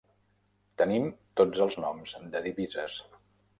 Tenim 0.83 1.05
tots 1.43 1.63
els 1.67 1.79
noms 1.85 2.17
de 2.35 2.43
divises. 2.49 3.01